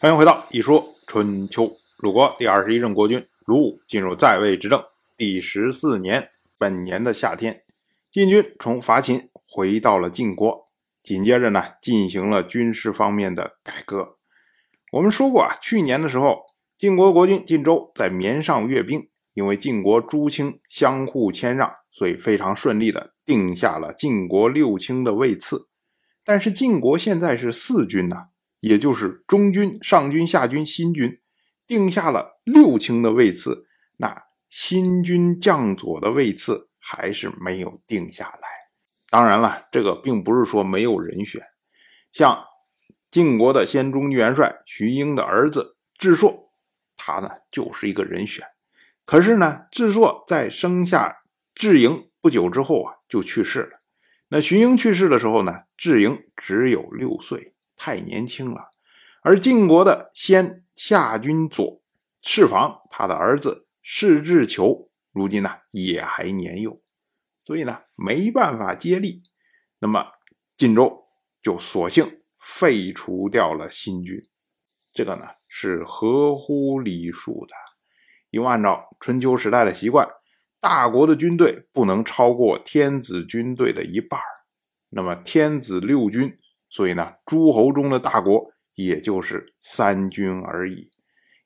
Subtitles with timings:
[0.00, 1.64] 欢迎回到《一说春秋》。
[1.96, 4.80] 鲁国第二十一任国君鲁武进入在位执政
[5.16, 7.64] 第十四年，本年的夏天，
[8.08, 10.68] 晋军从伐秦回到了晋国，
[11.02, 14.18] 紧接着呢，进行了军事方面的改革。
[14.92, 16.42] 我们说过啊，去年的时候，
[16.78, 25.66] 晋国国君晋州在绵上阅兵，因为晋国诸卿相互谦让，所以非常顺利的定下了晋国六卿的位次。
[26.24, 28.28] 但是晋国现在是四军呐。
[28.60, 31.20] 也就是中军、上军、下军、新军
[31.66, 33.66] 定下了六卿的位次，
[33.98, 38.48] 那新军将佐的位次还是没有定下来。
[39.10, 41.42] 当然了，这个并不是说没有人选，
[42.12, 42.44] 像
[43.10, 46.50] 晋国的先中军元帅徐英的儿子智硕，
[46.96, 48.44] 他呢就是一个人选。
[49.04, 51.18] 可是呢，智硕在生下
[51.54, 53.78] 智营不久之后啊，就去世了。
[54.28, 57.54] 那徐英去世的时候呢，智营只有六岁。
[57.78, 58.68] 太年轻了，
[59.22, 61.80] 而晋国的先夏军佐
[62.20, 66.82] 释防，他的儿子世志求，如今呢也还年幼，
[67.44, 69.22] 所以呢没办法接力。
[69.78, 70.04] 那么
[70.56, 71.06] 晋州
[71.40, 74.20] 就索性废除掉了新军，
[74.90, 77.54] 这个呢是合乎礼数的，
[78.30, 80.06] 因为按照春秋时代的习惯，
[80.60, 84.20] 大国的军队不能超过天子军队的一半
[84.88, 86.36] 那么天子六军。
[86.70, 90.90] 所以呢，诸侯中的大国也就是三军而已。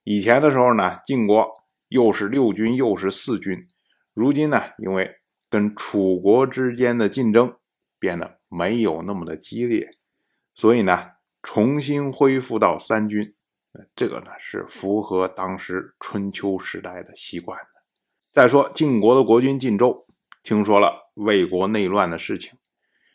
[0.05, 1.49] 以前的时候呢，晋国
[1.89, 3.57] 又是六军又是四军，
[4.15, 5.09] 如今呢，因为
[5.49, 7.55] 跟楚国之间的竞争
[8.01, 9.89] 变得没有那么的激烈，
[10.55, 11.11] 所以呢，
[11.43, 13.35] 重新恢复到三军，
[13.95, 17.67] 这个呢是符合当时春秋时代的习惯的。
[18.33, 20.07] 再说晋国的国君晋州，
[20.43, 22.59] 听说了魏国内乱的事情，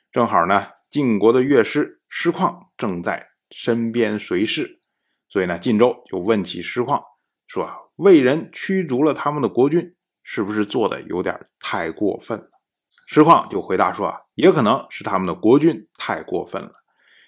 [0.10, 1.97] 正好呢，晋国的乐师。
[2.10, 4.80] 师旷正在身边随侍，
[5.28, 7.02] 所以呢，晋州就问起师旷
[7.48, 12.50] 说：“啊魏人驱逐了他们的国君，是不是做的有点太过分了？”
[13.08, 16.72] 师旷就回答说：“啊，也可能是他们的国君太过分了。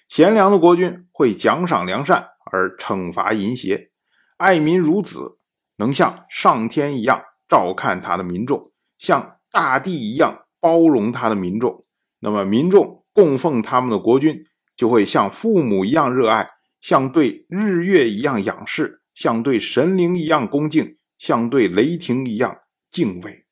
[0.08, 3.90] 贤良的国君会奖赏良善而惩罚淫邪，
[4.36, 5.38] 爱民如子，
[5.76, 11.82] 能像上天一样照看他的民众，像大地一样包容他的民众。
[12.18, 14.44] 那么民众供奉他们的国君。”
[14.80, 16.48] 就会像父母一样热爱，
[16.80, 22.56] 像对日月一样仰视，像对神灵一样恭敬，像对雷霆一样
[22.90, 23.44] 敬畏。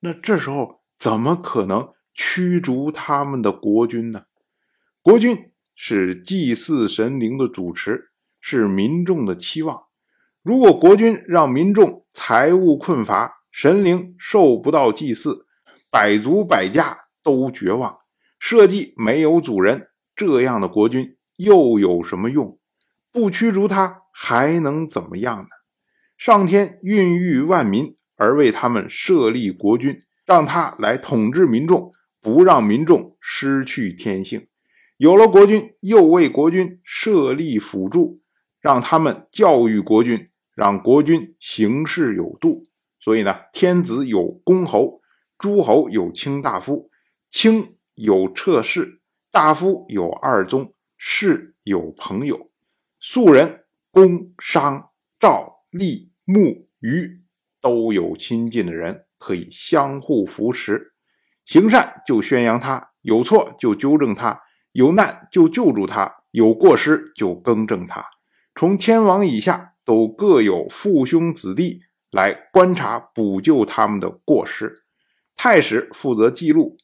[0.00, 4.24] 那这时候怎么可能驱逐他们的国君呢？
[5.00, 8.10] 国君是祭祀神灵的主持，
[8.40, 9.80] 是民众的期望。
[10.42, 15.46] 如果国君让民众财物困乏，神灵受不到祭祀，
[15.88, 17.96] 百族百家都绝望，
[18.40, 19.90] 社稷没有主人。
[20.16, 22.58] 这样的国君又有什么用？
[23.10, 25.48] 不驱逐他还能怎么样呢？
[26.16, 34.46] 上天孕育万民而为他们设立国君，让他来统治民众，不让民众失去天性。
[34.96, 38.20] 有了国君，又为国君设立辅助，
[38.60, 42.62] 让他们教育国君，让国君行事有度。
[43.00, 45.00] 所以呢，天子有公侯，
[45.36, 46.88] 诸侯有卿大夫，
[47.30, 49.00] 卿有侧室。
[49.34, 52.46] 大夫有二宗，士有朋友，
[53.00, 57.24] 庶人公商赵吏穆虞
[57.60, 60.92] 都有亲近的人，可以相互扶持。
[61.44, 64.40] 行善就宣扬他，有错就纠正他，
[64.70, 68.06] 有难就救助他，有过失就更正他。
[68.54, 71.80] 从天王以下都各有父兄子弟
[72.12, 74.84] 来观察补救他们的过失。
[75.34, 76.76] 太史负责记录。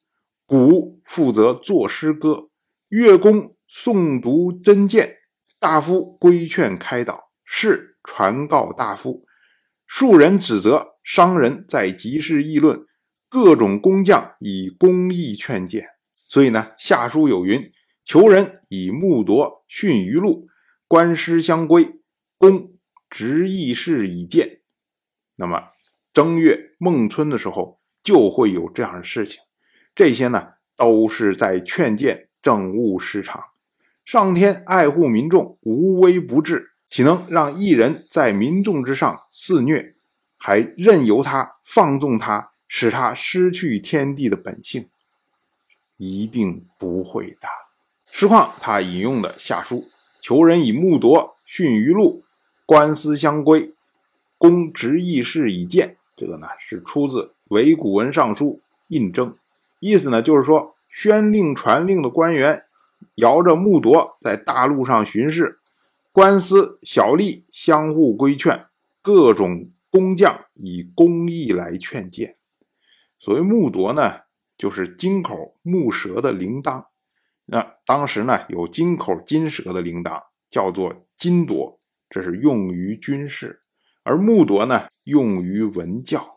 [0.50, 2.50] 古负责作诗歌，
[2.88, 5.14] 乐工诵读真谏，
[5.60, 9.24] 大夫规劝开导，士传告大夫，
[9.86, 12.84] 庶人指责，商人在集市议论，
[13.28, 15.86] 各种工匠以公义劝谏。
[16.16, 17.70] 所以呢，下书有云：
[18.04, 20.48] 求人以木铎训于禄，
[20.88, 22.00] 官师相规，
[22.36, 22.72] 公
[23.08, 24.62] 执议事以谏。
[25.36, 25.68] 那么
[26.12, 29.40] 正月孟春的时候，就会有这样的事情。
[30.00, 33.44] 这些呢，都是在劝谏政务失常。
[34.06, 39.94] 上天爱护民众，无微不至，岂能让一人在民众之上肆虐，
[40.38, 44.88] 还任由他放纵他，使他失去天地的本性？
[45.98, 47.46] 一定不会的。
[48.10, 49.84] 实况他引用的下书
[50.22, 52.24] ：“求人以木铎训于禄，
[52.64, 53.74] 官司相归，
[54.38, 59.28] 公执议事以谏。”这个呢，是出自《伪古文尚书印征》。
[59.80, 62.64] 意思呢，就是说宣令传令的官员
[63.16, 65.60] 摇着木铎在大路上巡视，
[66.12, 68.66] 官司小吏相互规劝，
[69.02, 72.36] 各种工匠以工艺来劝谏。
[73.18, 74.20] 所谓木铎呢，
[74.56, 76.84] 就是金口木舌的铃铛。
[77.46, 81.78] 那当时呢，有金口金舌的铃铛，叫做金铎，
[82.08, 83.48] 这是用于军事；
[84.04, 86.34] 而木铎呢，用于文教。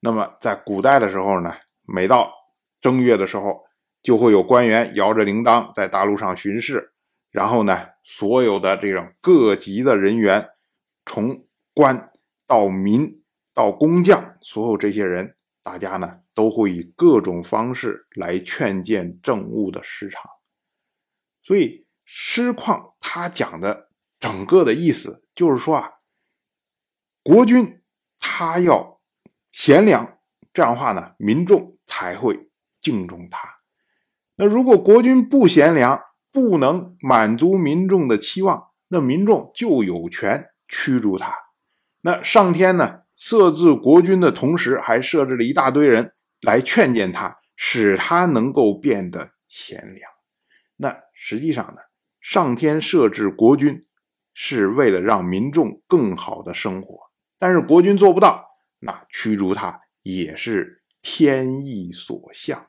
[0.00, 1.52] 那么在古代的时候呢，
[1.82, 2.32] 每到
[2.86, 3.64] 正月的时候，
[4.00, 6.92] 就会有官员摇着铃铛在大路上巡视，
[7.32, 10.50] 然后呢，所有的这种各级的人员，
[11.04, 12.12] 从官
[12.46, 15.34] 到民到工匠，所有这些人，
[15.64, 20.22] 大家呢都会以各种方式来劝谏政务的时长。
[21.42, 23.88] 所以诗况他讲的
[24.20, 25.90] 整个的意思就是说啊，
[27.24, 27.82] 国君
[28.20, 29.00] 他要
[29.50, 30.20] 贤良，
[30.52, 32.48] 这样的话呢，民众才会
[32.86, 33.48] 敬重他。
[34.36, 36.00] 那如果国君不贤良，
[36.30, 41.36] 不能满足民众的期望，那民众就有权驱逐他。
[42.02, 46.12] 那上天呢，设置国君的同时，还设置了一大堆人
[46.42, 50.08] 来劝谏他，使他能够变得贤良。
[50.76, 51.80] 那实际上呢，
[52.20, 53.84] 上天设置国君
[54.32, 58.46] 是为了让民众更好的生活，但是国君做不到，
[58.78, 62.68] 那驱逐他也是天意所向。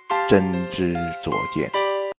[0.27, 1.80] 真知灼见。